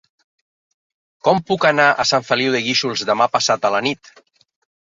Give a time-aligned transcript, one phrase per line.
[1.27, 4.15] Com puc anar a Sant Feliu de Guíxols demà passat a la nit?